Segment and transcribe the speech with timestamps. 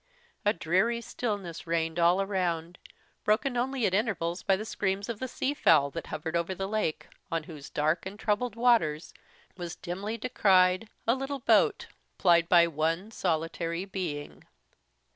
[0.43, 2.79] A dreary stillness reigned all around,
[3.23, 6.65] broken only at intervals by the screams of the sea fowl that hovered over the
[6.67, 9.13] lake, on whose dark and troubled waters
[9.57, 11.85] was dimly descried a little boat,
[12.17, 14.43] plied by one solitary being.